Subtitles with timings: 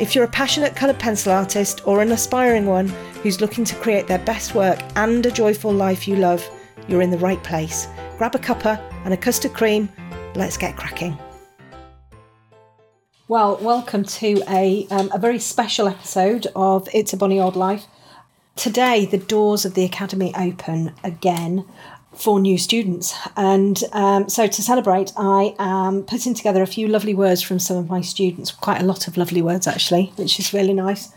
[0.00, 2.88] If you're a passionate coloured pencil artist or an aspiring one
[3.22, 6.44] who's looking to create their best work and a joyful life you love,
[6.88, 7.86] you're in the right place.
[8.18, 9.88] Grab a cuppa and a custard cream.
[10.34, 11.16] Let's get cracking.
[13.28, 17.86] Well, welcome to a, um, a very special episode of It's a Bonny Old Life.
[18.56, 21.64] Today, the doors of the Academy open again
[22.16, 23.14] for new students.
[23.36, 27.76] And um, so to celebrate, I am putting together a few lovely words from some
[27.76, 31.12] of my students, quite a lot of lovely words actually, which is really nice.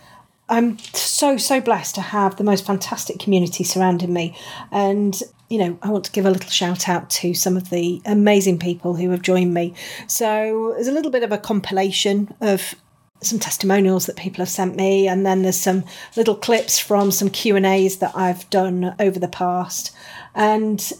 [0.50, 4.38] I'm so, so blessed to have the most fantastic community surrounding me.
[4.72, 8.02] And, you know, I want to give a little shout out to some of the
[8.06, 9.74] amazing people who have joined me.
[10.08, 12.76] So there's a little bit of a compilation of
[13.22, 15.84] some testimonials that people have sent me and then there's some
[16.16, 19.92] little clips from some q and a's that i've done over the past
[20.38, 20.94] and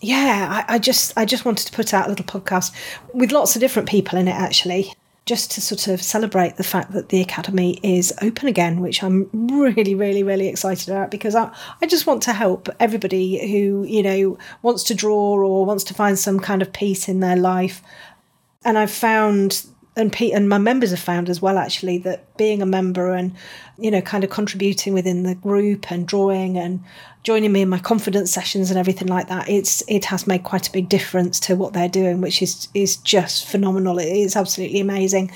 [0.00, 2.72] yeah I, I, just i just wanted to put out a little podcast
[3.12, 4.94] with lots of different people in it actually
[5.26, 9.28] just to sort of celebrate the fact that the academy is open again which i'm
[9.32, 11.52] really really really excited about because i,
[11.82, 15.94] I just want to help everybody who you know wants to draw or wants to
[15.94, 17.82] find some kind of peace in their life.
[18.64, 22.60] And i've found and Pete and my members have found as well actually that being
[22.62, 23.34] a member and
[23.78, 26.84] you know kind of contributing within the group and drawing and
[27.22, 30.68] joining me in my confidence sessions and everything like that it's it has made quite
[30.68, 33.98] a big difference to what they're doing which is is just phenomenal.
[33.98, 35.30] It is absolutely amazing.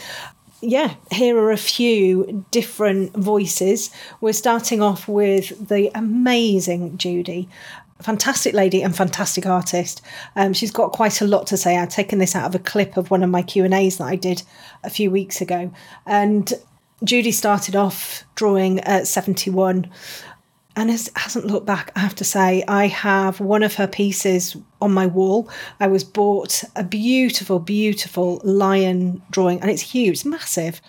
[0.63, 3.91] Yeah, here are a few different voices.
[4.21, 7.49] We're starting off with the amazing Judy
[8.03, 10.03] fantastic lady and fantastic artist.
[10.37, 11.77] Um, she's got quite a lot to say.
[11.77, 14.05] I've taken this out of a clip of one of my Q and A's that
[14.05, 14.43] I did
[14.85, 15.73] a few weeks ago.
[16.07, 16.53] And
[17.05, 19.91] Judy started off drawing at 71
[20.77, 21.93] and has, hasn't looked back.
[21.97, 25.51] I have to say, I have one of her pieces on my wall.
[25.79, 30.81] I was bought a beautiful, beautiful lion drawing, and it's huge, it's massive.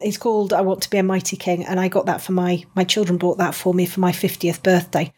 [0.00, 2.64] It's called "I Want to Be a Mighty King," and I got that for my
[2.74, 5.12] my children bought that for me for my fiftieth birthday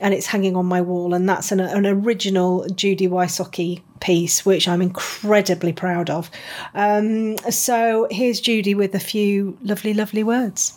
[0.00, 1.14] and it's hanging on my wall.
[1.14, 6.30] And that's an, an original Judy Wysocki piece, which I'm incredibly proud of.
[6.74, 10.76] Um, so here's Judy with a few lovely, lovely words.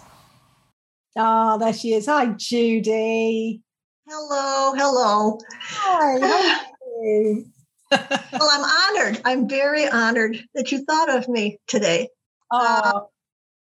[1.18, 2.06] Ah, oh, there she is.
[2.06, 3.62] Hi, Judy.
[4.08, 5.38] Hello, hello.
[5.62, 7.46] Hi, how are you?
[7.92, 9.22] well, I'm honored.
[9.26, 12.08] I'm very honored that you thought of me today.
[12.52, 12.82] Oh.
[12.84, 13.00] Uh,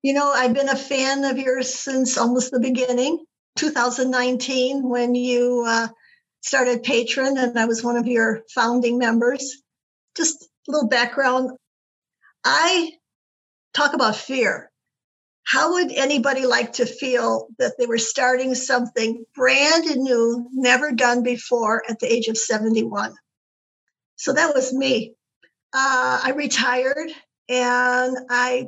[0.03, 3.25] you know, I've been a fan of yours since almost the beginning.
[3.57, 5.87] 2019 when you uh,
[6.41, 9.61] started Patreon, and I was one of your founding members.
[10.15, 11.51] Just a little background.
[12.43, 12.91] I
[13.73, 14.71] talk about fear.
[15.43, 21.23] How would anybody like to feel that they were starting something brand new, never done
[21.23, 23.15] before at the age of 71?
[24.17, 25.13] So that was me.
[25.73, 27.09] Uh, I retired
[27.47, 28.67] and I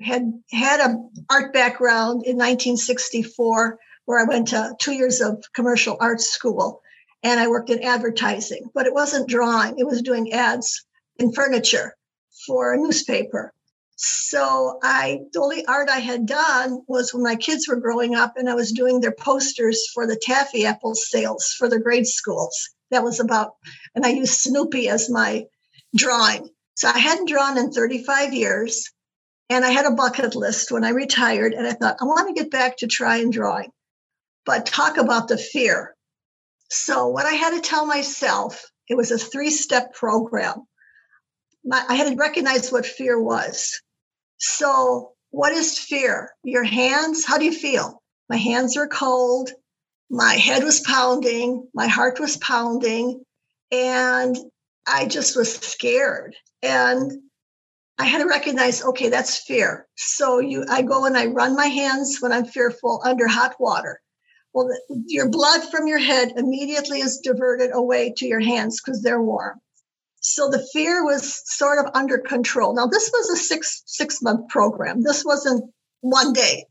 [0.00, 0.96] had had a
[1.30, 6.80] art background in 1964 where I went to two years of commercial arts school
[7.22, 10.84] and I worked in advertising, but it wasn't drawing, it was doing ads
[11.18, 11.94] in furniture
[12.46, 13.52] for a newspaper.
[13.96, 18.34] So I the only art I had done was when my kids were growing up
[18.36, 22.70] and I was doing their posters for the taffy apple sales for their grade schools.
[22.90, 23.54] That was about
[23.94, 25.46] and I used Snoopy as my
[25.96, 26.50] drawing.
[26.74, 28.92] So I hadn't drawn in 35 years
[29.48, 32.40] and I had a bucket list when I retired and I thought I want to
[32.40, 33.70] get back to try and drawing
[34.46, 35.94] but talk about the fear.
[36.70, 40.62] So, what I had to tell myself, it was a three step program.
[41.64, 43.80] My, I had to recognize what fear was.
[44.38, 46.30] So, what is fear?
[46.44, 48.02] Your hands, how do you feel?
[48.30, 49.50] My hands are cold.
[50.08, 51.68] My head was pounding.
[51.74, 53.24] My heart was pounding.
[53.72, 54.36] And
[54.86, 56.36] I just was scared.
[56.62, 57.10] And
[57.98, 59.86] I had to recognize, okay, that's fear.
[59.96, 64.00] So you, I go and I run my hands when I'm fearful under hot water.
[64.56, 64.70] Well,
[65.04, 69.60] your blood from your head immediately is diverted away to your hands because they're warm.
[70.20, 72.74] So the fear was sort of under control.
[72.74, 75.02] Now this was a six six month program.
[75.02, 75.70] This wasn't
[76.00, 76.64] one day.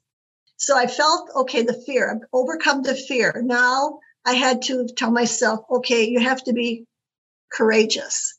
[0.57, 3.43] So I felt okay, the fear, I've overcome the fear.
[3.45, 6.87] Now I had to tell myself, okay, you have to be
[7.51, 8.35] courageous.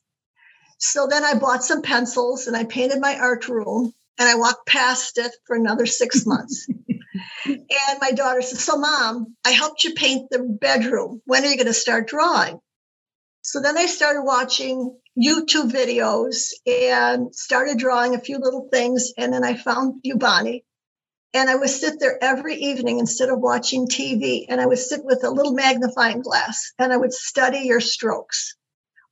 [0.79, 4.67] So then I bought some pencils and I painted my art room and I walked
[4.67, 6.69] past it for another six months.
[7.47, 11.23] and my daughter said, So, mom, I helped you paint the bedroom.
[11.27, 12.59] When are you going to start drawing?
[13.43, 19.13] So then I started watching YouTube videos and started drawing a few little things.
[19.17, 20.65] And then I found you, Bonny.
[21.33, 24.47] And I would sit there every evening instead of watching TV.
[24.49, 28.57] And I would sit with a little magnifying glass and I would study your strokes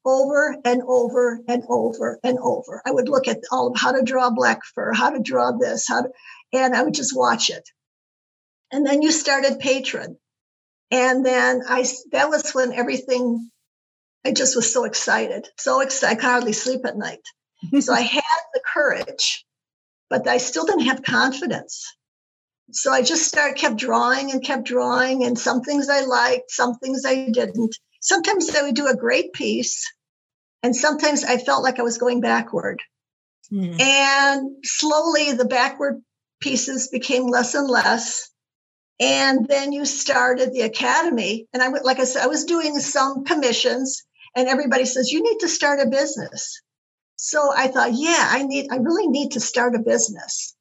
[0.04, 2.82] over and over and over and over.
[2.84, 5.88] I would look at all of how to draw black fur, how to draw this,
[5.88, 6.08] how to,
[6.52, 7.68] and I would just watch it.
[8.70, 10.16] And then you started Patreon.
[10.90, 13.50] And then I, that was when everything,
[14.24, 16.12] I just was so excited, so excited.
[16.12, 17.22] I could hardly sleep at night.
[17.80, 18.22] so I had
[18.52, 19.44] the courage,
[20.10, 21.96] but I still didn't have confidence.
[22.72, 25.24] So I just started, kept drawing and kept drawing.
[25.24, 29.32] And some things I liked, some things I didn't sometimes I would do a great
[29.32, 29.90] piece,
[30.62, 32.80] and sometimes I felt like I was going backward.
[33.50, 33.80] Mm.
[33.80, 36.02] And slowly the backward
[36.40, 38.30] pieces became less and less.
[39.00, 41.48] And then you started the academy.
[41.52, 44.04] And I went, like I said, I was doing some commissions,
[44.36, 46.60] and everybody says, You need to start a business.
[47.16, 50.54] So I thought, yeah, I need, I really need to start a business.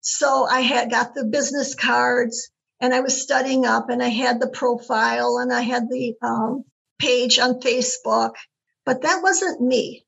[0.00, 2.50] So I had got the business cards
[2.80, 6.64] and I was studying up and I had the profile and I had the um,
[7.02, 8.34] page on Facebook,
[8.86, 10.06] but that wasn't me.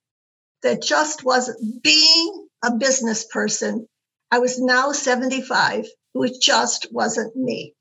[0.62, 3.88] That just wasn't being a business person.
[4.30, 7.74] I was now 75, which just wasn't me.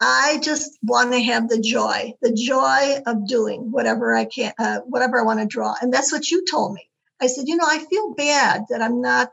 [0.00, 4.80] I just want to have the joy, the joy of doing whatever I can, uh,
[4.80, 5.74] whatever I want to draw.
[5.80, 6.90] And that's what you told me.
[7.22, 9.30] I said, you know, I feel bad that I'm not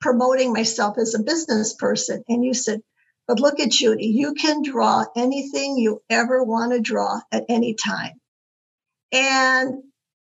[0.00, 2.22] promoting myself as a business person.
[2.28, 2.80] And you said,
[3.26, 7.74] but look at Judy, you can draw anything you ever want to draw at any
[7.74, 8.18] time.
[9.12, 9.82] And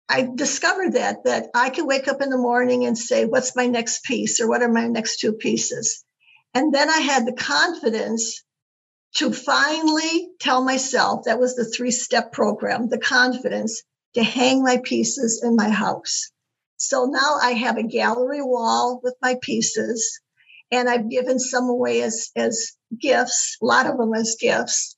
[0.08, 3.67] I discovered that that I could wake up in the morning and say, "What's my
[3.67, 6.05] next piece?" or "What are my next two pieces?"
[6.55, 8.43] And then I had the confidence
[9.17, 13.82] to finally tell myself that was the three-step program, the confidence
[14.14, 16.31] to hang my pieces in my house.
[16.76, 20.20] So now I have a gallery wall with my pieces,
[20.70, 24.95] and I've given some away as as gifts, a lot of them as gifts.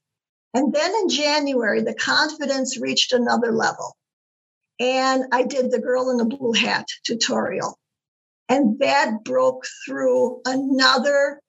[0.54, 3.96] And then in January, the confidence reached another level.
[4.80, 7.78] And I did the girl in the blue hat tutorial.
[8.48, 11.40] And that broke through another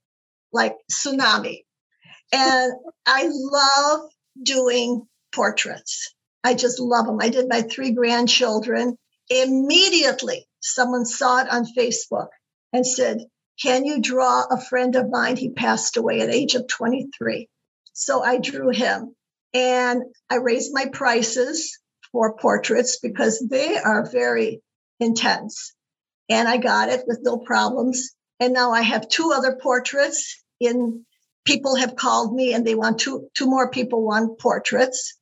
[0.52, 1.64] like tsunami.
[2.34, 2.74] And
[3.06, 4.10] I love
[4.42, 6.14] doing portraits.
[6.44, 7.20] I just love them.
[7.22, 8.98] I did my three grandchildren.
[9.30, 12.30] Immediately, someone saw it on Facebook
[12.74, 13.20] and said,
[13.62, 15.38] Can you draw a friend of mine?
[15.38, 17.48] He passed away at age of 23.
[17.94, 19.16] So I drew him
[19.54, 21.80] and I raised my prices
[22.12, 24.62] for portraits because they are very
[25.00, 25.74] intense.
[26.30, 28.12] And I got it with no problems.
[28.40, 31.06] And now I have two other portraits in
[31.46, 35.18] people have called me and they want two two more people want portraits.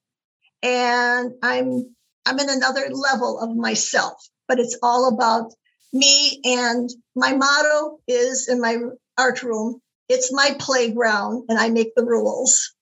[0.62, 4.16] And I'm I'm in another level of myself,
[4.48, 5.54] but it's all about
[5.94, 8.78] me and my motto is in my
[9.18, 12.74] art room it's my playground and I make the rules.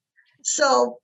[0.44, 1.00] So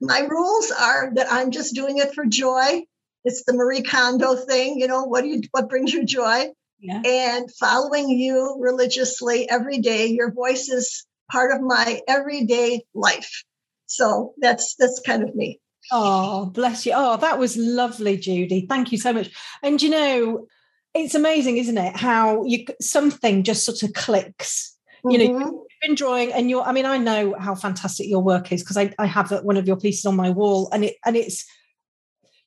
[0.00, 2.82] my rules are that I'm just doing it for joy.
[3.24, 6.46] It's the Marie Kondo thing, you know, what do you what brings you joy?
[6.80, 7.00] Yeah.
[7.04, 10.06] And following you religiously every day.
[10.06, 13.44] Your voice is part of my everyday life.
[13.86, 15.60] So that's that's kind of me.
[15.92, 16.92] Oh, bless you.
[16.94, 18.66] Oh, that was lovely, Judy.
[18.68, 19.30] Thank you so much.
[19.62, 20.46] And you know,
[20.94, 21.96] it's amazing, isn't it?
[21.96, 24.71] How you something just sort of clicks
[25.04, 25.40] you know mm-hmm.
[25.40, 28.76] you've been drawing and you're i mean i know how fantastic your work is because
[28.76, 31.44] I, I have one of your pieces on my wall and it and it's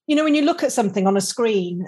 [0.08, 1.86] you know when you look at something on a screen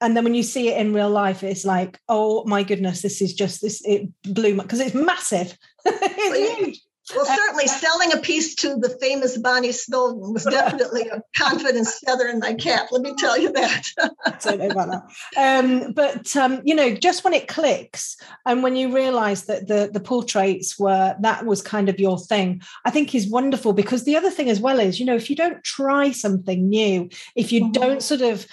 [0.00, 3.22] and then when you see it in real life it's like oh my goodness this
[3.22, 5.56] is just this it blew my because it's massive.
[5.90, 6.80] It's huge
[7.14, 12.26] well, certainly selling a piece to the famous Bonny Snowdon was definitely a confidence feather
[12.28, 12.88] in my cap.
[12.90, 13.82] Let me tell you that.
[14.42, 15.04] Don't about that.
[15.36, 19.90] Um, but um, you know, just when it clicks, and when you realise that the
[19.92, 23.72] the portraits were that was kind of your thing, I think is wonderful.
[23.72, 27.08] Because the other thing as well is, you know, if you don't try something new,
[27.34, 27.72] if you mm-hmm.
[27.72, 28.46] don't sort of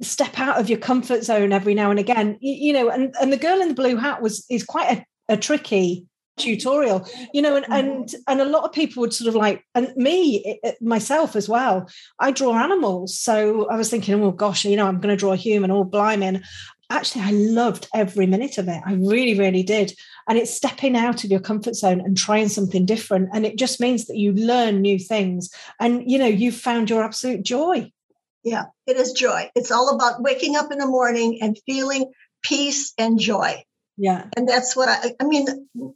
[0.00, 2.36] step out of your comfort zone every now and again.
[2.40, 5.34] You, you know, and and the girl in the blue hat was is quite a,
[5.34, 6.06] a tricky
[6.42, 7.72] tutorial you know and Mm-hmm.
[7.72, 11.48] and and a lot of people would sort of like and me it- myself as
[11.48, 13.18] well i draw animals.
[13.18, 15.84] So i was thinking oh gosh you know i'm going to draw a human all
[15.84, 16.26] blimey.
[16.26, 16.44] And
[16.90, 18.82] actually i loved every minute of it.
[18.84, 19.94] I really really did.
[20.28, 23.30] And it's stepping out of your comfort zone and trying something different.
[23.34, 25.50] And it just means that you learn new things.
[25.80, 27.90] And you know you've found your absolute joy.
[28.44, 29.50] Yeah, it is joy.
[29.54, 32.10] It's all about waking up in the morning and feeling
[32.42, 33.64] peace and joy.
[33.96, 35.46] Yeah And that's what I, I mean,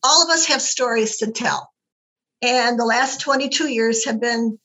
[0.02, 1.70] all of us have stories to tell.
[2.42, 4.58] And the last 22 years have been,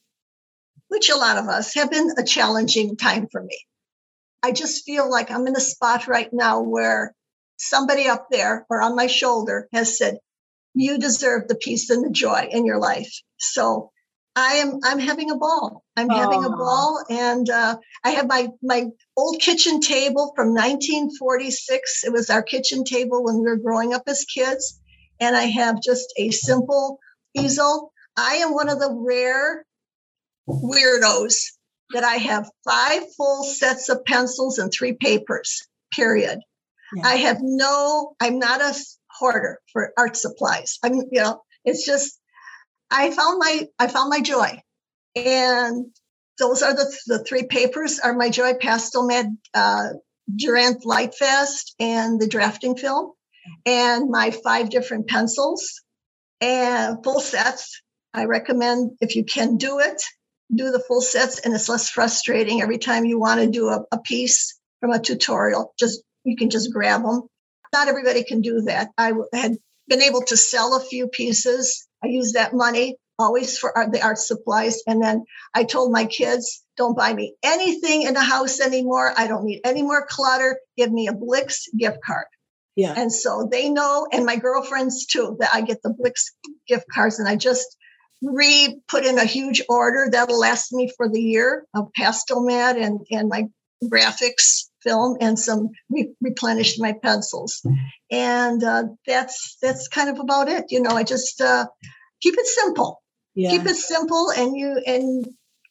[0.89, 3.57] which a lot of us have been a challenging time for me.
[4.43, 7.15] I just feel like I'm in a spot right now where
[7.57, 10.17] somebody up there or on my shoulder has said,
[10.73, 13.21] you deserve the peace and the joy in your life.
[13.37, 13.90] So
[14.35, 15.83] I am, I'm having a ball.
[15.97, 18.85] I'm having a ball and, uh, I have my, my
[19.17, 22.03] old kitchen table from 1946.
[22.05, 24.79] It was our kitchen table when we were growing up as kids.
[25.19, 26.99] And I have just a simple
[27.35, 27.91] easel.
[28.17, 29.65] I am one of the rare
[30.47, 31.35] weirdos
[31.93, 36.39] that I have five full sets of pencils and three papers, period.
[36.95, 37.03] Yeah.
[37.05, 38.73] I have no, I'm not a
[39.09, 40.79] hoarder for art supplies.
[40.83, 42.20] I'm, you know, it's just,
[42.91, 44.61] I found my, I found my joy.
[45.15, 45.85] And
[46.37, 49.89] those are the, the three papers are my joy Pastelmat uh,
[50.35, 53.13] Derwent Lightfast and the drafting film
[53.65, 55.81] and my five different pencils
[56.39, 57.81] and full sets.
[58.13, 60.01] I recommend if you can do it,
[60.53, 63.83] do the full sets and it's less frustrating every time you want to do a,
[63.91, 65.73] a piece from a tutorial.
[65.79, 67.23] Just you can just grab them.
[67.73, 68.89] Not everybody can do that.
[68.97, 69.57] I had
[69.87, 71.87] been able to sell a few pieces.
[72.03, 74.81] I used that money always for art, the art supplies.
[74.87, 79.13] And then I told my kids, don't buy me anything in the house anymore.
[79.15, 80.59] I don't need any more clutter.
[80.77, 82.25] Give me a Blick's gift card.
[82.75, 86.31] yeah And so they know, and my girlfriends too, that I get the Blick's
[86.67, 87.77] gift cards and I just
[88.23, 93.01] re put in a huge order that'll last me for the year of Pastelmat and,
[93.11, 93.47] and my
[93.83, 97.65] Grafix film and some re- replenished my pencils.
[98.09, 100.65] And uh, that's, that's kind of about it.
[100.69, 101.67] You know, I just uh,
[102.21, 103.01] keep it simple
[103.35, 105.25] yeah keep it simple and you and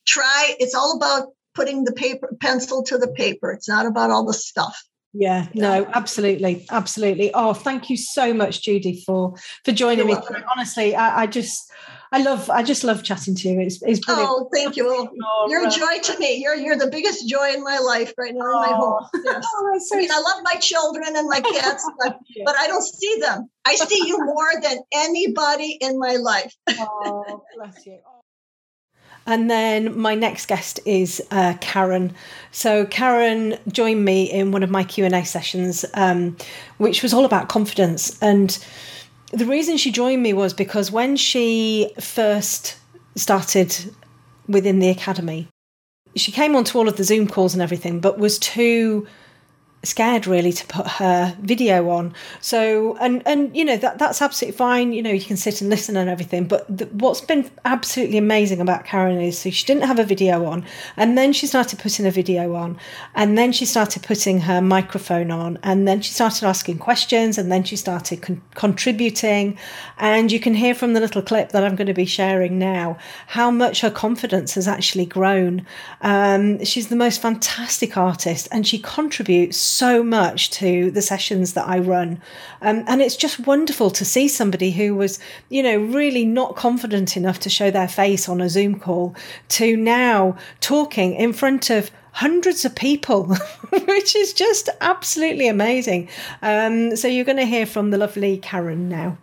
[0.06, 4.24] try it's all about putting the paper pencil to the paper it's not about all
[4.24, 7.32] the stuff Yeah, no, absolutely, absolutely.
[7.34, 10.12] Oh, thank you so much, Judy, for for joining You're me.
[10.12, 10.44] welcome.
[10.54, 11.72] Honestly, I, I just,
[12.12, 13.60] I love, I just love chatting to you.
[13.60, 14.28] It's, it's brilliant.
[14.30, 17.62] oh thank you well, you're a joy to me you're you're the biggest joy in
[17.62, 19.46] my life right now in my home yes.
[19.54, 22.82] Oh, so I mean, I love my children and my cats, but, but I don't
[22.82, 23.48] see them.
[23.64, 26.54] I see you more than anybody in my life.
[26.78, 27.98] Oh, bless you.
[29.26, 32.14] And then my next guest is uh, Karen.
[32.52, 36.36] So Karen joined me in one of my Q and A sessions, um,
[36.78, 38.18] which was all about confidence.
[38.22, 38.58] And
[39.32, 42.76] the reason she joined me was because when she first
[43.16, 43.94] started
[44.48, 45.48] within the academy,
[46.16, 49.06] she came onto all of the Zoom calls and everything, but was too
[49.82, 52.14] scared really to put her video on.
[52.40, 54.92] So and and you know that that's absolutely fine.
[54.92, 56.44] You know you can sit and listen and everything.
[56.44, 60.66] But what's been absolutely amazing about karen is so she didn't have a video on
[60.96, 62.78] and then she started putting a video on
[63.14, 67.50] and then she started putting her microphone on and then she started asking questions and
[67.50, 69.56] then she started con- contributing.
[69.98, 72.98] And you can hear from the little clip that i'm going to be sharing now
[73.28, 75.66] how much her confidence has actually grown.
[76.02, 81.66] Um, she's the most fantastic artist and she contributes so much to the sessions that
[81.66, 82.20] I run.
[82.60, 87.16] Um, and it's just wonderful to see somebody who was, you know, really not confident
[87.16, 89.14] enough to show their face on a Zoom call
[89.50, 93.26] to now talking in front of hundreds of people,
[93.70, 96.08] which is just absolutely amazing.
[96.42, 99.18] Um, so you're going to hear from the lovely Karen now.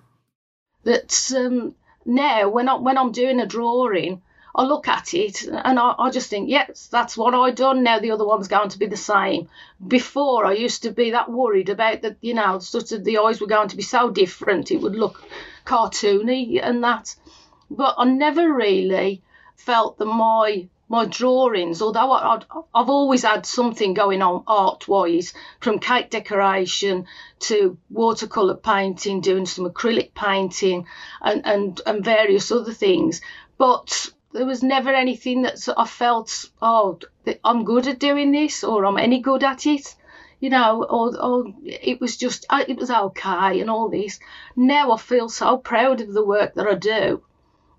[0.83, 1.75] that um,
[2.05, 4.21] now when I when I'm doing a drawing,
[4.57, 7.83] I look at it and I, I just think, yes, that's what I done.
[7.83, 9.49] Now the other one's going to be the same.
[9.87, 13.39] Before I used to be that worried about that, you know, sort of the eyes
[13.39, 14.71] were going to be so different.
[14.71, 15.23] It would look
[15.63, 17.15] cartoony and that.
[17.69, 19.21] But I never really
[19.55, 22.41] felt that my my drawings, although I,
[22.73, 27.07] I've always had something going on art wise, from cake decoration
[27.39, 30.87] to watercolour painting, doing some acrylic painting,
[31.21, 33.19] and, and, and various other things.
[33.57, 36.99] But there was never anything that I felt, oh,
[37.43, 39.95] I'm good at doing this or I'm any good at it.
[40.39, 44.19] You know, or, or it was just, it was okay and all this.
[44.55, 47.23] Now I feel so proud of the work that I do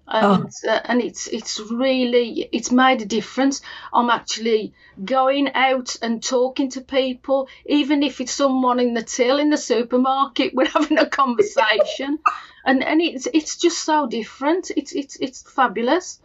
[0.08, 0.70] and oh.
[0.70, 3.60] uh, and it's it's really it's made a difference.
[3.92, 4.72] I'm actually
[5.04, 9.56] going out and talking to people, even if it's someone in the till in the
[9.56, 10.52] supermarket.
[10.58, 12.18] We're having a conversation,
[12.64, 14.70] and and it's it's just so different.
[14.76, 16.20] It's it's it's fabulous.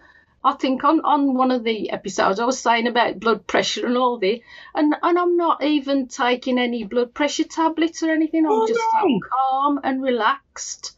[0.46, 3.98] I think on, on one of the episodes I was saying about blood pressure and
[3.98, 4.42] all this,
[4.76, 8.46] and, and I'm not even taking any blood pressure tablets or anything.
[8.46, 10.98] I'm oh, just so calm and relaxed.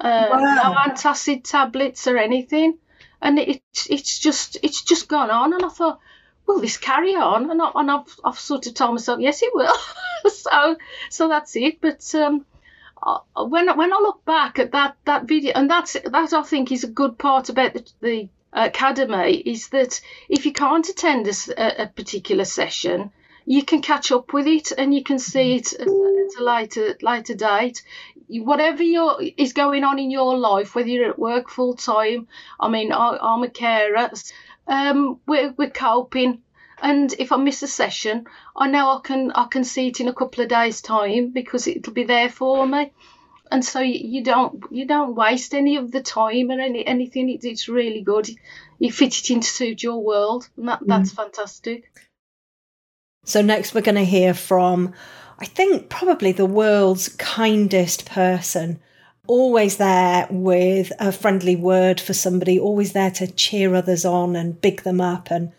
[0.00, 0.38] Uh, wow.
[0.38, 2.78] No antacid tablets or anything,
[3.20, 5.52] and it's it's just it's just gone on.
[5.52, 6.00] And I thought,
[6.46, 7.50] will this carry on?
[7.50, 9.76] And, I, and I've I've sort of told myself, yes, it will.
[10.30, 10.76] so
[11.10, 11.82] so that's it.
[11.82, 12.46] But um,
[13.36, 16.84] when when I look back at that that video, and that's that I think is
[16.84, 21.86] a good part about the, the academy is that if you can't attend a, a,
[21.86, 23.12] particular session,
[23.44, 27.34] you can catch up with it and you can see it at, a later later
[27.34, 27.82] date.
[28.28, 32.28] Whatever your is going on in your life, whether you're at work full time,
[32.58, 34.10] I mean, I, am a carer.
[34.68, 36.42] Um, we're, we're coping,
[36.80, 40.08] and if I miss a session, I know I can I can see it in
[40.08, 42.92] a couple of days' time because it'll be there for me
[43.50, 47.28] and so you, don't you don't waste any of the time or any anything.
[47.28, 48.28] It, it's really good.
[48.78, 51.16] You fit it into suit your world, and that, that's mm.
[51.16, 51.92] fantastic.
[53.24, 54.94] So next, we're going to hear from,
[55.38, 58.80] I think, probably the world's kindest person.
[59.26, 64.60] Always there with a friendly word for somebody, always there to cheer others on and
[64.60, 65.52] big them up and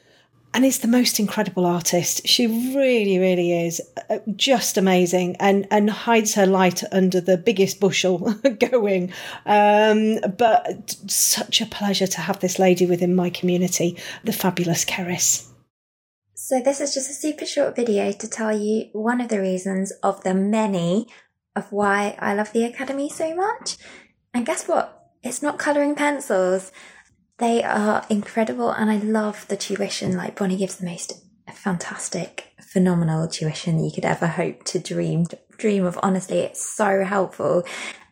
[0.53, 2.27] and is the most incredible artist.
[2.27, 7.79] She really, really is uh, just amazing, and and hides her light under the biggest
[7.79, 8.19] bushel
[8.71, 9.13] going.
[9.45, 15.47] Um, but such a pleasure to have this lady within my community, the fabulous Keris.
[16.35, 19.91] So this is just a super short video to tell you one of the reasons
[20.03, 21.07] of the many
[21.55, 23.77] of why I love the Academy so much.
[24.33, 25.11] And guess what?
[25.23, 26.71] It's not colouring pencils.
[27.41, 30.15] They are incredible, and I love the tuition.
[30.15, 35.25] Like Bonny gives the most fantastic, phenomenal tuition you could ever hope to dream
[35.57, 35.97] dream of.
[36.03, 37.63] Honestly, it's so helpful,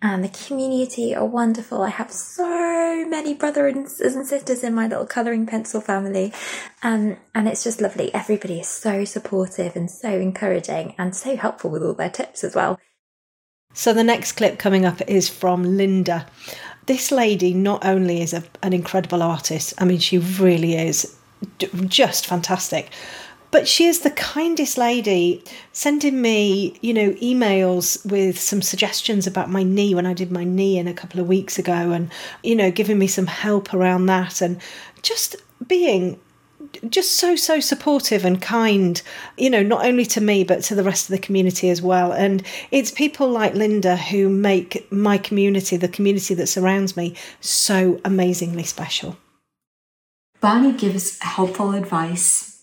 [0.02, 1.84] and the community are wonderful.
[1.84, 6.34] I have so many brothers and sisters in my little colouring pencil family,
[6.82, 8.12] um, and it's just lovely.
[8.16, 12.56] Everybody is so supportive and so encouraging, and so helpful with all their tips as
[12.56, 12.80] well.
[13.76, 16.26] So the next clip coming up is from Linda
[16.86, 21.16] this lady not only is a, an incredible artist, I mean, she really is
[21.88, 22.90] just fantastic.
[23.52, 29.50] But she is the kindest lady, sending me, you know, emails with some suggestions about
[29.50, 32.12] my knee when I did my knee in a couple of weeks ago, and
[32.44, 34.62] you know, giving me some help around that, and
[35.02, 35.36] just
[35.68, 36.20] being
[36.90, 39.02] just so so supportive and kind
[39.38, 42.12] you know not only to me but to the rest of the community as well.
[42.12, 48.00] And it's people like linda who make my community the community that surrounds me so
[48.06, 49.18] amazingly special.
[50.42, 52.62] Bonny gives helpful advice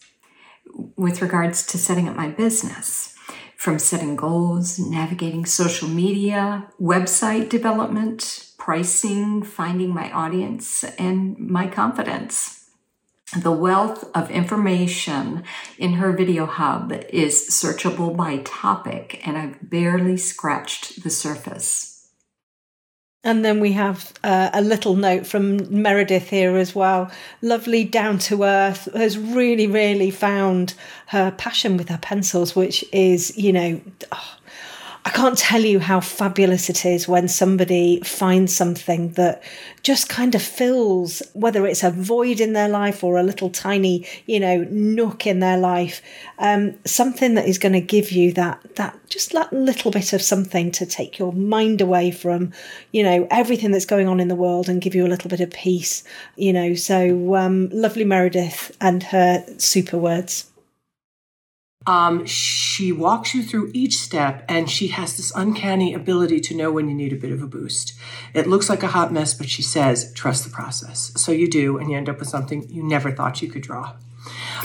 [0.96, 3.14] with regards to setting up my business
[3.56, 12.65] from setting goals navigating social media website development pricing finding my audience and my confidence
[13.42, 15.44] the wealth of information
[15.78, 21.92] in her video hub is searchable by topic, and I've barely scratched the surface.
[23.24, 27.10] And then we have uh, a little note from Meredith here as well.
[27.42, 30.74] Lovely, down to earth, has really, really found
[31.08, 33.80] her passion with her pencils, which is, you know,
[34.12, 34.36] oh,
[35.06, 39.40] I can't tell you how fabulous it is when somebody finds something that
[39.84, 44.04] just kind of fills, whether it's a void in their life or a little tiny,
[44.26, 46.02] you know, nook in their life,
[46.40, 50.20] um, something that is going to give you that, that just that little bit of
[50.20, 52.52] something to take your mind away from,
[52.90, 55.40] you know, everything that's going on in the world and give you a little bit
[55.40, 56.02] of peace,
[56.34, 56.74] you know.
[56.74, 60.50] So, um, lovely Meredith and her super words.
[61.86, 66.72] Um, she walks you through each step and she has this uncanny ability to know
[66.72, 67.94] when you need a bit of a boost.
[68.34, 71.12] It looks like a hot mess, but she says, trust the process.
[71.16, 73.94] So you do, and you end up with something you never thought you could draw.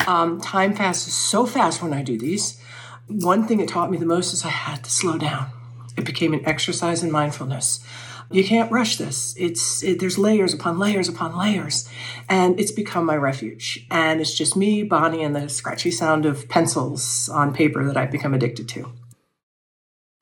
[0.08, 2.60] Um, time passes so fast when I do these.
[3.08, 5.52] One thing it taught me the most is I had to slow down.
[5.98, 7.86] It became an exercise in mindfulness
[8.32, 9.36] you can't rush this.
[9.38, 11.88] It's it, there's layers upon layers upon layers,
[12.30, 13.86] and it's become my refuge.
[13.92, 18.12] And it's just me, Bonny, and the scratchy sound of pencils on paper that I've
[18.12, 18.92] become addicted to.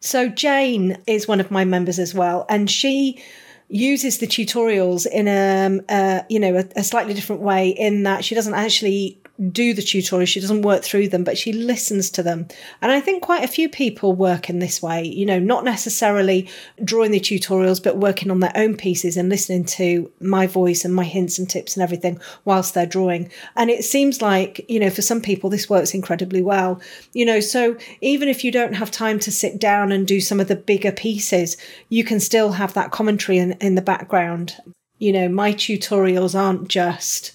[0.01, 3.21] So Jane is one of my members as well, and she
[3.67, 8.03] uses the tutorials in a, um, uh, you know a, a, slightly different way in
[8.03, 12.09] that she doesn't actually do the tutorials, she doesn't work through them, but she listens
[12.09, 12.47] to them.
[12.81, 16.49] And I think quite a few people work in this way, you know, not necessarily
[16.83, 20.93] drawing the tutorials, but working on their own pieces and listening to my voice and
[20.93, 23.31] my hints and tips and everything whilst they're drawing.
[23.55, 26.81] And it seems like, you know, for some people, this works incredibly well,
[27.13, 30.41] you know, so even if you don't have time to sit down and do some
[30.41, 31.55] of the bigger pieces,
[31.87, 34.57] you can still have that commentary in, in the background
[34.99, 37.31] you know my tutorials aren't just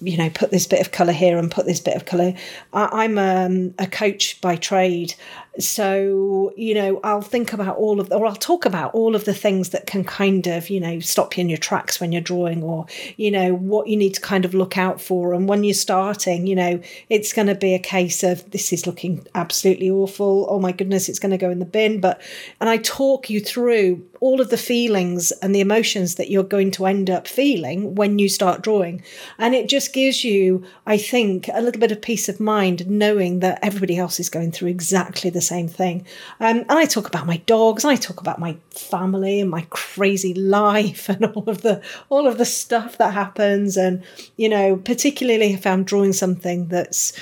[0.00, 2.34] you know, put this bit of colour here and put this bit of colour.
[2.72, 5.14] I, am um, a coach by trade,
[5.58, 9.34] so you know i'll think about all of or i'll talk about all of the
[9.34, 12.62] things that can kind of you know stop you in your tracks when you're drawing
[12.62, 15.34] or you know what you need to kind of look out for.
[15.34, 18.86] And when you're starting you know it's going to be a case of this is
[18.86, 20.46] looking absolutely awful.
[20.48, 22.00] Oh my goodness it's going to go in the bin.
[22.00, 22.20] But
[22.60, 26.70] and i talk you through all of the feelings and the emotions that you're going
[26.70, 29.02] to end up feeling when you start drawing
[29.38, 33.40] and it just gives you i think a little bit of peace of mind knowing
[33.40, 36.06] that everybody else is going through exactly the same thing.
[36.40, 39.66] Um, and I talk about my dogs, and I talk about my family and my
[39.70, 43.76] crazy life and all of the all of the stuff that happens.
[43.76, 44.02] And
[44.36, 47.12] you know, particularly if I'm drawing something that's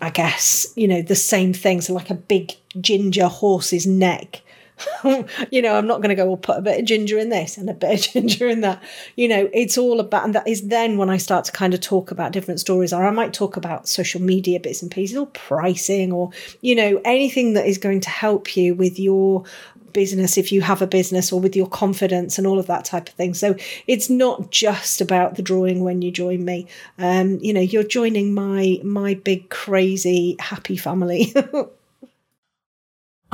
[0.00, 1.80] I guess, you know, the same thing.
[1.80, 4.42] So like a big ginger horse's neck
[5.50, 7.56] you know, I'm not going to go, well, put a bit of ginger in this
[7.56, 8.82] and a bit of ginger in that.
[9.16, 11.80] You know, it's all about, and that is then when I start to kind of
[11.80, 15.26] talk about different stories, or I might talk about social media bits and pieces, or
[15.26, 19.44] pricing, or, you know, anything that is going to help you with your
[19.92, 23.08] business if you have a business or with your confidence and all of that type
[23.08, 23.32] of thing.
[23.32, 23.54] So
[23.86, 26.66] it's not just about the drawing when you join me.
[26.98, 31.32] Um you know you're joining my my big crazy happy family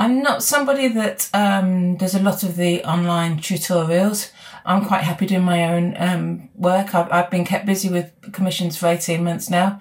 [0.01, 4.31] I'm not somebody that um, does a lot of the online tutorials.
[4.65, 6.95] I'm quite happy doing my own um, work.
[6.95, 9.79] I've, I've been kept busy with commissions for 18 months now.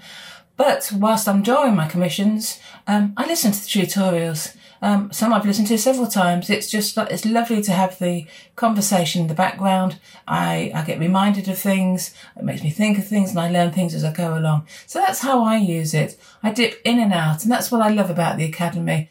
[0.58, 4.54] But whilst I'm drawing my commissions, um, I listen to the tutorials.
[4.82, 6.50] Um, some I've listened to several times.
[6.50, 10.00] It's just it's lovely to have the conversation in the background.
[10.28, 12.14] I, I get reminded of things.
[12.36, 14.66] It makes me think of things and I learn things as I go along.
[14.86, 16.20] So that's how I use it.
[16.42, 19.08] I dip in and out and that's what I love about the Academy.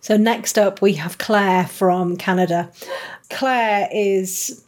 [0.00, 2.70] So next up, we have Claire from Canada.
[3.28, 4.64] Claire is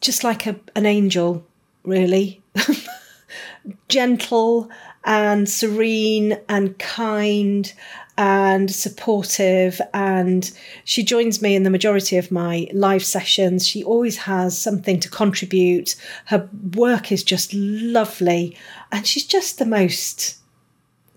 [0.00, 1.44] just like a, an angel,
[1.84, 2.42] really.
[3.88, 4.70] Gentle
[5.04, 7.72] and serene and kind
[8.18, 10.50] and supportive and
[10.84, 15.08] she joins me in the majority of my live sessions she always has something to
[15.08, 15.94] contribute
[16.24, 18.56] her work is just lovely
[18.90, 20.36] and she's just the most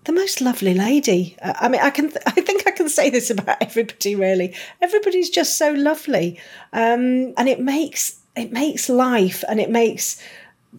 [0.04, 1.36] the most lovely lady.
[1.42, 4.14] I mean, I can, I think I can say this about everybody.
[4.16, 6.38] Really, everybody's just so lovely,
[6.72, 10.22] um, and it makes it makes life, and it makes.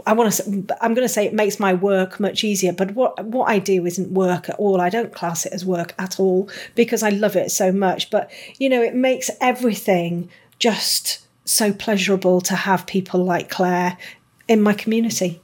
[0.07, 0.65] I want to.
[0.81, 2.73] I'm going to say it makes my work much easier.
[2.73, 4.81] But what what I do isn't work at all.
[4.81, 8.09] I don't class it as work at all because I love it so much.
[8.09, 13.97] But you know, it makes everything just so pleasurable to have people like Claire
[14.47, 15.42] in my community.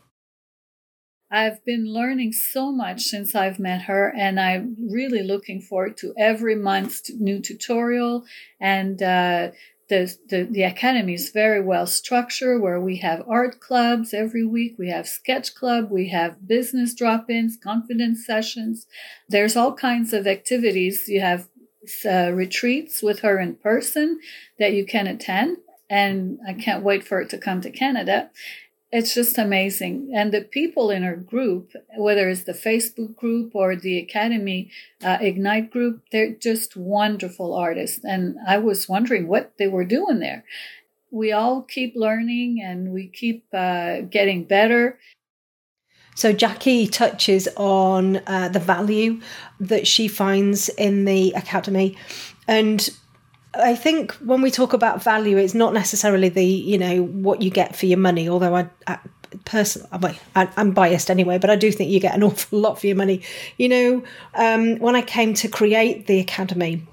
[1.32, 6.14] I've been learning so much since I've met her, and I'm really looking forward to
[6.18, 8.26] every month's new tutorial.
[8.60, 9.52] And uh,
[9.90, 14.76] the, the, the academy is very well structured, where we have art clubs every week,
[14.80, 18.88] we have sketch club, we have business drop-ins, confidence sessions.
[19.28, 21.08] There's all kinds of activities.
[21.08, 21.48] You have
[22.06, 24.20] uh, retreats with her in person
[24.58, 25.58] that you can attend
[25.90, 28.30] and I can't wait for it to come to Canada
[28.92, 30.12] it's just amazing.
[30.16, 34.72] And the people in our group, whether it's the Facebook group or the Academy
[35.04, 38.04] uh, Ignite group, they're just wonderful artists.
[38.04, 40.44] And I was wondering what they were doing there.
[41.12, 44.98] We all keep learning and we keep uh, getting better.
[46.16, 49.22] So Jackie touches on uh, the value
[49.60, 51.96] that she finds in the Academy.
[52.48, 52.90] And
[53.54, 57.50] I think when we talk about value, it's not necessarily the you know what you
[57.50, 58.30] get for your money.
[58.30, 59.00] Although I, I
[59.46, 62.96] personally, I'm biased anyway, but I do think you get an awful lot for your
[62.96, 63.22] money.
[63.58, 64.04] You know,
[64.36, 66.84] um, when I came to create the academy,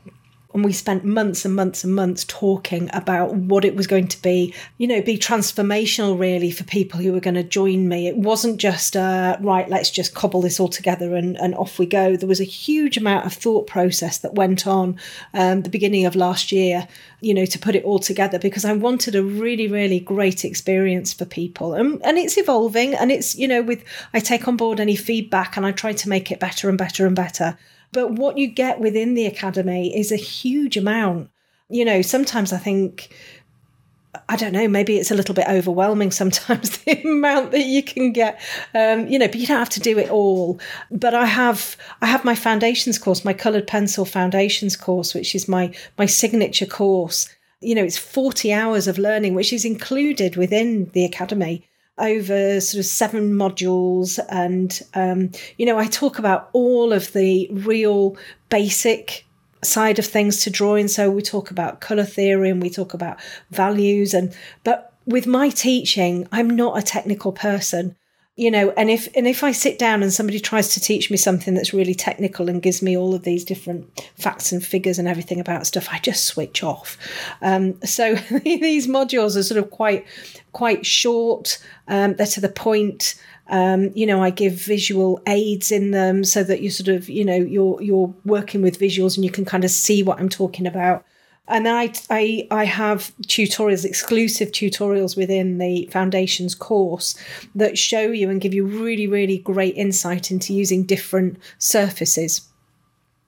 [0.57, 4.23] and we spent months and months and months talking about what it was going to
[4.23, 8.09] be, you know, be transformational really for people who were going to join me.
[8.09, 11.85] It wasn't just, uh, right, let's just cobble this all together and, and off we
[11.85, 12.16] go.
[12.16, 14.99] There was a huge amount of thought process that went on
[15.35, 16.88] um, the beginning of last year,
[17.21, 21.12] you know, to put it all together because I wanted a really, really great experience
[21.12, 21.75] for people.
[21.75, 25.59] And, and it's evolving and it's, you know, with, I take on board any feedback
[25.59, 27.59] and I try to make it better and better and better.
[27.92, 31.31] But what you get within the academy is a huge amount.
[31.68, 33.11] You know, sometimes I think
[34.29, 38.12] I don't know, maybe it's a little bit overwhelming sometimes the amount that you can
[38.12, 38.40] get,
[38.75, 40.61] um, you know, but you don't have to do it all.
[40.90, 45.49] But I have, I have my foundations course, my coloured pencil foundations course, which is
[45.49, 47.29] my my signature course.
[47.61, 51.66] You know, it's forty hours of learning, which is included within the academy
[51.99, 57.49] over sort of seven modules, and um, you know, I talk about all of the
[57.51, 58.17] real
[58.49, 59.27] basic
[59.63, 60.89] side of things to drawing.
[60.89, 63.19] So we talk about color theory and we talk about
[63.51, 67.97] values and but with my teaching, I'm not a technical person.
[68.37, 71.16] You know, and if and if I sit down and somebody tries to teach me
[71.16, 75.09] something that's really technical and gives me all of these different facts and figures and
[75.09, 76.99] everything about stuff, I just switch off.
[77.40, 80.07] Um, so these modules are sort of quite
[80.53, 81.59] quite short.
[81.88, 83.14] Um, they're to the point.
[83.49, 87.25] Um, you know, I give visual aids in them so that you sort of, you
[87.25, 90.66] know, you're you're working with visuals and you can kind of see what I'm talking
[90.66, 91.07] about.
[91.49, 97.17] And I, I, I have tutorials, exclusive tutorials within the foundations course
[97.55, 102.49] that show you and give you really, really great insight into using different surfaces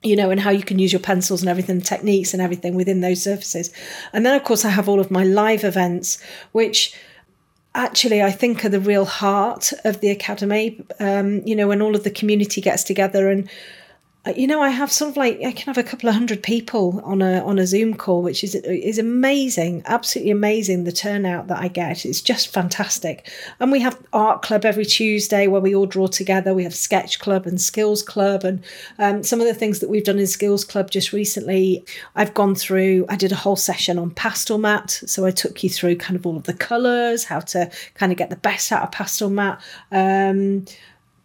[0.01, 3.01] you know, and how you can use your pencils and everything, techniques and everything within
[3.01, 3.69] those surfaces.
[4.13, 6.95] And then, of course, I have all of my live events, which
[7.75, 10.81] actually I think are the real heart of the academy.
[10.99, 13.49] Um, you know, when all of the community gets together and
[14.37, 17.01] you know, I have sort of like I can have a couple of hundred people
[17.03, 20.83] on a on a Zoom call, which is is amazing, absolutely amazing.
[20.83, 23.29] The turnout that I get, it's just fantastic.
[23.59, 26.53] And we have art club every Tuesday where we all draw together.
[26.53, 28.63] We have sketch club and skills club, and
[28.97, 31.85] um, some of the things that we've done in skills club just recently.
[32.15, 33.05] I've gone through.
[33.09, 36.37] I did a whole session on Pastelmat, so I took you through kind of all
[36.37, 39.59] of the colours, how to kind of get the best out of Pastelmat.
[39.91, 40.65] Um,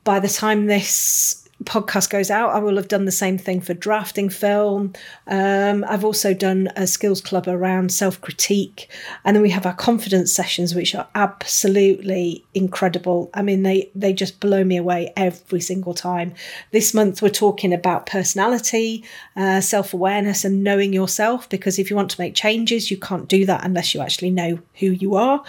[0.05, 3.75] by the time this podcast goes out, I will have done the same thing for
[3.75, 4.93] drafting film.
[5.27, 8.91] Um, I've also done a skills club around self critique.
[9.25, 13.31] And then we have our confidence sessions, which are absolutely incredible.
[13.35, 16.35] I mean, they, they just blow me away every single time.
[16.71, 19.05] This month, we're talking about personality,
[19.37, 23.29] uh, self awareness, and knowing yourself, because if you want to make changes, you can't
[23.29, 25.43] do that unless you actually know who you are.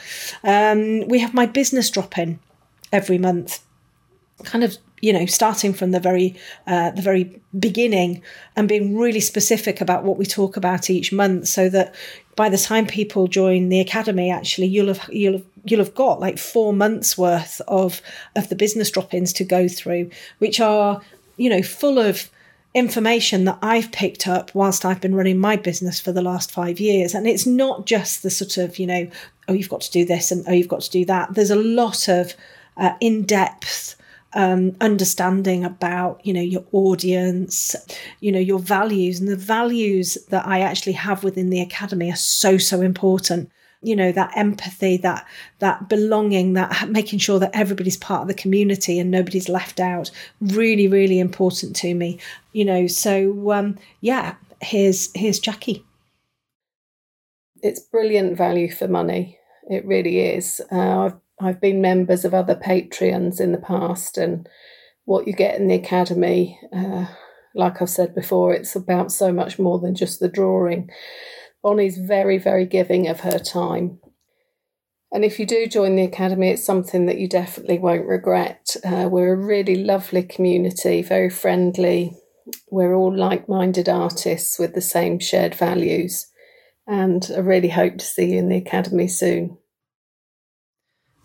[0.43, 2.39] Um, we have my business drop in
[2.91, 3.61] every month
[4.43, 8.23] kind of you know starting from the very uh, the very beginning
[8.55, 11.93] and being really specific about what we talk about each month so that
[12.35, 16.19] by the time people join the academy actually you'll have you'll have you'll have got
[16.19, 18.01] like four months worth of
[18.35, 21.01] of the business drop-ins to go through which are
[21.37, 22.31] you know full of
[22.73, 26.77] information that I've picked up whilst I've been running my business for the last five
[26.77, 27.15] years.
[27.15, 29.09] And it's not just the sort of, you know,
[29.47, 31.35] oh, you've got to do this and oh, you've got to do that.
[31.35, 32.33] There's a lot of
[32.75, 33.95] uh, in depth
[34.35, 37.75] um, understanding about you know your audience
[38.19, 39.19] you know your values.
[39.19, 43.49] And the values that i actually have within the academy are so so important.
[43.81, 45.25] You know that empathy that
[45.59, 50.11] that belonging that making sure that everybody's part of the community and nobody's left out
[50.41, 52.19] really really important to me.
[52.51, 55.85] You know so um yeah here's here's jackie.
[57.63, 59.39] It's brilliant value for money.
[59.69, 60.61] It really is.
[60.71, 64.47] Uh, i've I've been members of other Patreons in the past, and
[65.03, 67.07] what you get in the academy, uh,
[67.53, 70.89] like I've said before, it's about so much more than just the drawing.
[71.61, 73.99] Bonny's very, very giving of her time.
[75.11, 78.75] And if you do join the academy, it's something that you definitely won't regret.
[78.83, 82.17] Uh, we're a really lovely community, very friendly.
[82.69, 86.27] We're all like minded artists with the same shared values.
[86.85, 89.57] And I really hope to see you in the academy soon.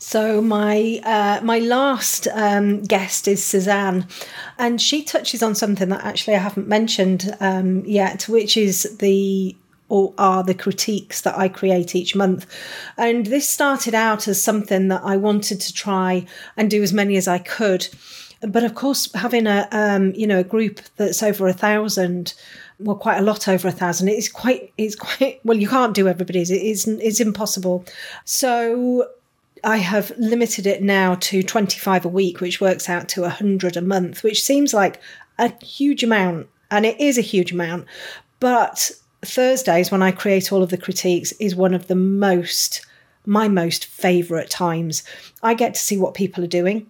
[0.03, 4.07] So my uh, my last um, guest is Suzanne,
[4.59, 9.55] and she touches on something that actually I haven't mentioned um, yet, which is the
[9.91, 12.47] or are the critiques that I create each month.
[12.97, 16.25] And this started out as something that I wanted to try
[16.57, 17.87] and do as many as I could.
[18.41, 22.33] But of course, having a um, you know a group that's over a thousand,
[22.79, 25.59] well, quite a lot over a thousand, it's quite it's quite well.
[25.59, 27.85] You can't do everybody's; it's it's impossible.
[28.25, 29.07] So
[29.65, 33.83] I have limited it now to 25 a week, which works out to 100 a
[33.83, 35.01] month, which seems like
[35.39, 36.49] a huge amount.
[36.71, 37.87] And it is a huge amount.
[38.39, 38.91] But
[39.23, 42.85] Thursdays, when I create all of the critiques, is one of the most,
[43.27, 45.03] my most favourite times.
[45.43, 46.87] I get to see what people are doing.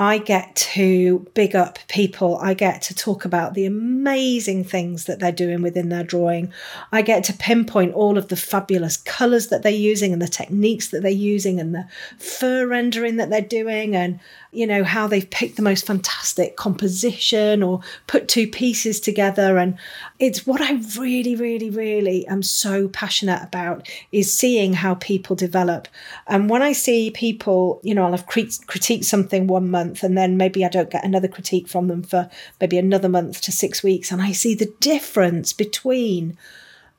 [0.00, 2.38] I get to big up people.
[2.38, 6.54] I get to talk about the amazing things that they're doing within their drawing.
[6.90, 10.88] I get to pinpoint all of the fabulous colours that they're using and the techniques
[10.88, 11.86] that they're using and the
[12.18, 14.20] fur rendering that they're doing and
[14.52, 19.58] you know how they've picked the most fantastic composition or put two pieces together.
[19.58, 19.78] And
[20.18, 25.88] it's what i really really really am so passionate about is seeing how people develop.
[26.26, 30.36] And when i see people you know i'll have critiqued something one month and then
[30.36, 32.28] maybe i don't get another critique from them for
[32.60, 34.10] maybe another month to six weeks.
[34.10, 36.36] And i see the difference between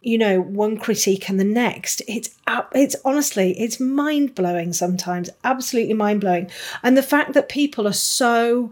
[0.01, 2.01] you know one critique and the next.
[2.07, 2.35] It's
[2.73, 6.49] it's honestly it's mind blowing sometimes absolutely mind blowing
[6.83, 8.71] and the fact that people are so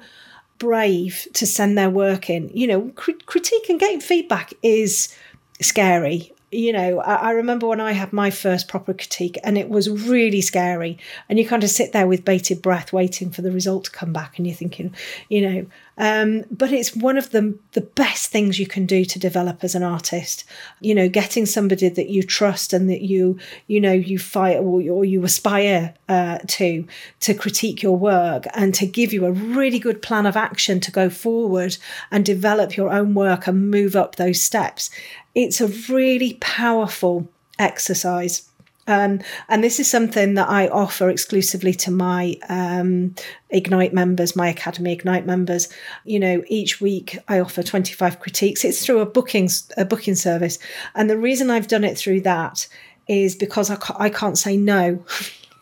[0.58, 5.16] brave to send their work in you know critique and getting feedback is
[5.62, 6.34] scary.
[6.52, 9.88] You know, I, I, remember when I had my first proper critique and it was
[9.88, 10.98] really scary.
[11.30, 14.12] And you kind of sit there with bated breath waiting for the result to come
[14.12, 14.96] back and you're thinking,
[15.30, 15.66] you know,
[16.00, 19.76] um, but it's one of the, the best things you can do to develop as
[19.76, 20.46] an artist.
[20.80, 24.82] You know, getting somebody that you trust and that you, you know, you fight or,
[24.82, 26.88] or you aspire uh, to,
[27.20, 30.92] to critique your work and to give you a really good plan of action to
[30.92, 31.78] go forward
[32.10, 34.90] and develop your own work and move up those steps
[35.36, 38.49] it's a really powerful exercise.
[38.90, 43.14] Um, and this is something that I offer exclusively to my um,
[43.52, 45.70] Ignite members, my Academy Ignite members.
[46.06, 48.66] You know, each week I offer 25 critiques.
[48.66, 49.48] It's through a booking
[49.78, 50.58] a booking service,
[50.96, 52.68] and the reason I've done it through that
[53.08, 55.06] is because I, ca- I can't say no.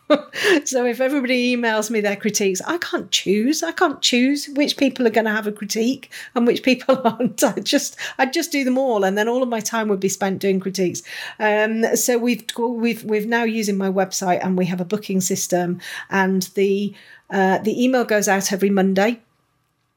[0.64, 3.62] so if everybody emails me their critiques, I can't choose.
[3.62, 7.42] I can't choose which people are going to have a critique and which people aren't.
[7.44, 10.08] I just I'd just do them all, and then all of my time would be
[10.08, 11.02] spent doing critiques.
[11.38, 15.80] Um, so we've we've we've now using my website, and we have a booking system,
[16.10, 16.94] and the
[17.30, 19.20] uh, the email goes out every Monday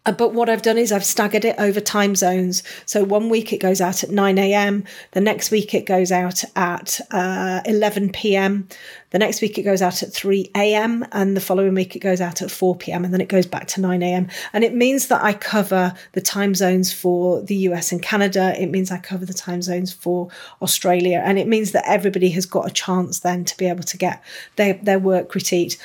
[0.04, 2.64] but what I've done is I've staggered it over time zones.
[2.88, 6.44] So one week it goes out at 9 a.m., the next week it goes out
[6.56, 8.68] at uh, 11 p.m.,
[9.12, 12.20] the next week it goes out at 3 a.m., and the following week it goes
[12.20, 14.28] out at 4 p.m., and then it goes back to 9 a.m.
[14.54, 18.60] And it means that I cover the time zones for the US and Canada.
[18.60, 20.30] It means I cover the time zones for
[20.64, 21.22] Australia.
[21.24, 24.24] And it means that everybody has got a chance then to be able to get
[24.56, 25.78] their, their work critiqued.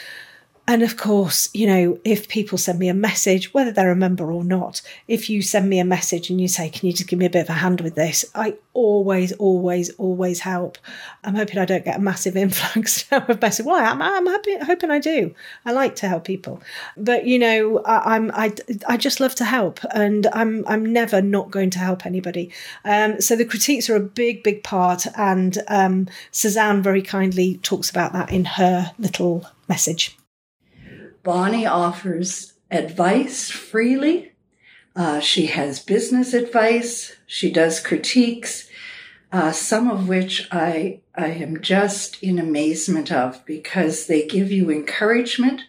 [0.68, 4.32] And of course, you know, if people send me a message, whether they're a member
[4.32, 7.20] or not, if you send me a message and you say, Can you just give
[7.20, 8.24] me a bit of a hand with this?
[8.34, 10.76] I always, always, always help.
[11.22, 13.66] I'm hoping I don't get a massive influx of messages.
[13.66, 15.34] Well, I'm, I'm happy, hoping I do.
[15.64, 16.60] I like to help people.
[16.96, 18.52] But, you know, I, am I,
[18.88, 22.52] I just love to help and I'm, I'm never not going to help anybody.
[22.84, 25.06] Um, so the critiques are a big, big part.
[25.16, 30.16] And um, Suzanne very kindly talks about that in her little message.
[31.26, 34.30] Bonny offers advice freely.
[34.94, 37.16] Uh, she has business advice.
[37.26, 38.68] She does critiques,
[39.32, 44.70] uh, some of which I, I am just in amazement of because they give you
[44.70, 45.62] encouragement.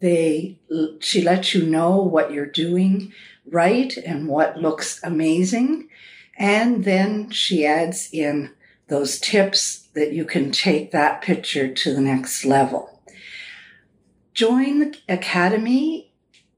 [0.00, 0.58] They,
[1.00, 3.12] she lets you know what you're doing
[3.46, 5.90] right and what looks amazing.
[6.38, 8.54] And then she adds in
[8.88, 12.99] those tips that you can take that picture to the next level
[14.40, 16.10] join the academy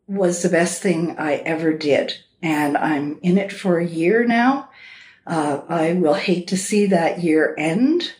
[0.07, 2.15] was the best thing I ever did.
[2.41, 4.69] And I'm in it for a year now.
[5.27, 8.13] Uh, I will hate to see that year end,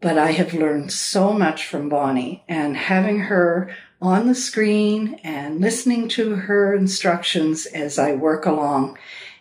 [0.00, 5.60] but I have learned so much from Bonny and having her on the screen and
[5.60, 8.98] listening to her instructions as I work along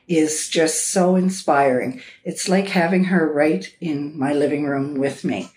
[0.08, 2.02] is just so inspiring.
[2.24, 5.52] It's like having her right in my living room with me.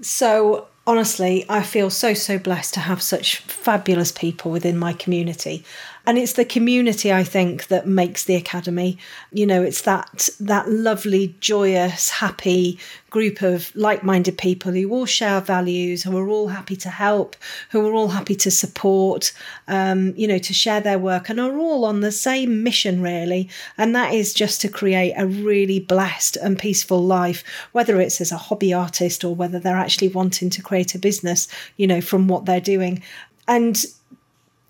[0.00, 5.62] So, honestly, I feel so, so blessed to have such fabulous people within my community
[6.06, 8.98] and it's the community i think that makes the academy.
[9.32, 12.78] You know it's that that lovely joyous happy
[13.10, 17.36] group of like-minded people who all share values who are all happy to help
[17.70, 19.32] who are all happy to support
[19.66, 23.48] um, you know to share their work and are all on the same mission really.
[23.76, 28.32] And that is just to create a really blessed and peaceful life whether it's as
[28.32, 32.28] a hobby artist or whether they're actually wanting to create a business you know from
[32.28, 33.02] what they're doing.
[33.46, 33.82] And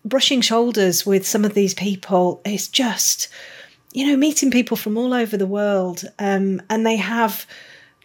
[0.09, 3.29] brushing shoulders with some of these people is just,
[3.93, 6.05] you know, meeting people from all over the world.
[6.19, 7.47] Um, and they have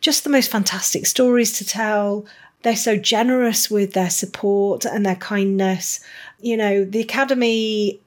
[0.02, 2.26] just the most fantastic stories to tell.
[2.62, 6.00] They're so generous with their support and their kindness.
[6.42, 8.00] You know, the Academy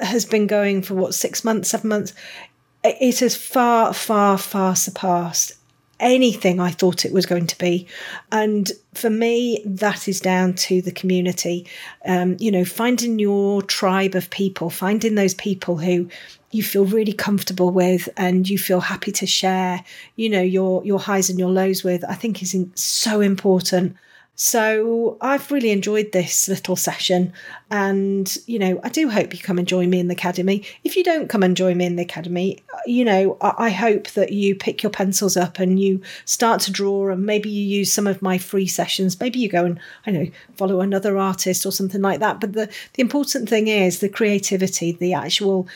[0.00, 2.12] has been going for what, six months, seven months?
[2.82, 5.52] It has far, far, far surpassed
[6.04, 7.88] anything I thought it was going to be.
[8.30, 11.66] And for me, that is down to the community.
[12.04, 16.08] Um, you know, finding your tribe of people, finding those people who
[16.50, 19.82] you feel really comfortable with and you feel happy to share,
[20.14, 23.96] you know, your your highs and your lows with, I think is so important.
[24.36, 27.32] So I've really enjoyed this little session,
[27.70, 30.64] and you know I do hope you come and join me in the academy.
[30.82, 33.70] If you don't come and join me in the academy, uh, you know I, I
[33.70, 37.64] hope that you pick your pencils up and you start to draw, and maybe you
[37.64, 39.20] use some of my free sessions.
[39.20, 40.26] Maybe you go and I know
[40.56, 42.40] follow another artist or something like that.
[42.40, 45.68] But the the important thing is the creativity, the actual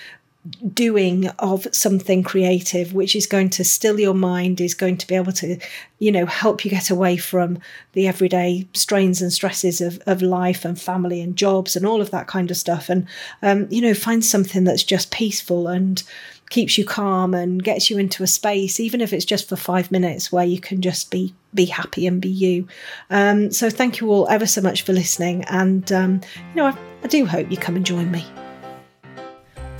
[0.72, 5.14] doing of something creative which is going to still your mind is going to be
[5.14, 5.58] able to
[5.98, 7.58] you know help you get away from
[7.92, 12.10] the everyday strains and stresses of, of life and family and jobs and all of
[12.10, 12.88] that kind of stuff.
[12.88, 13.06] And
[13.42, 16.02] um, you know find something that's just peaceful and
[16.50, 19.90] keeps you calm and gets you into a space even if it's just for five
[19.90, 22.66] minutes where you can just be be happy and be you.
[23.10, 25.44] Um, so thank you all ever so much for listening.
[25.44, 28.24] And um, you know I, I do hope you come and join me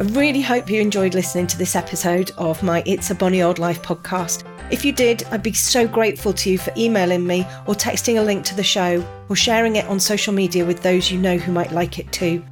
[0.01, 3.59] I really hope you enjoyed listening to this episode of my It's a Bonny Old
[3.59, 4.45] Life podcast.
[4.71, 8.23] If you did, I'd be so grateful to you for emailing me or texting a
[8.23, 11.51] link to the show or sharing it on social media with those you know who
[11.51, 12.45] might like it too.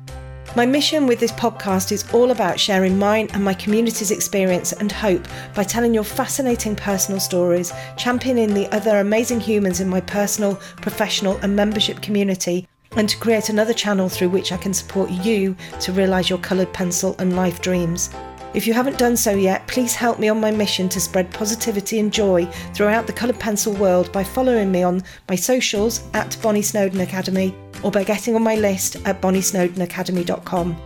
[0.56, 4.90] My mission with this podcast is all about sharing mine and my community's experience and
[4.90, 10.56] hope by telling your fascinating personal stories, championing the other amazing humans in my personal,
[10.82, 12.66] professional, and membership community,
[12.96, 16.72] and to create another channel through which I can support you to realise your coloured
[16.72, 18.10] pencil and life dreams.
[18.54, 21.98] If you haven't done so yet, please help me on my mission to spread positivity
[22.00, 26.62] and joy throughout the coloured pencil world by following me on my socials at Bonny
[26.62, 30.76] Snowdon Academy or by getting on my list at bonnysnowdonacademy.com.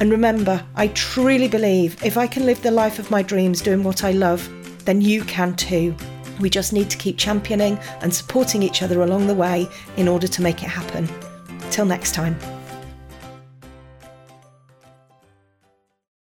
[0.00, 3.82] And remember, I truly believe if I can live the life of my dreams doing
[3.82, 4.48] what I love,
[4.84, 5.96] then you can too.
[6.38, 10.28] We just need to keep championing and supporting each other along the way in order
[10.28, 11.08] to make it happen.
[11.70, 12.57] Till next time.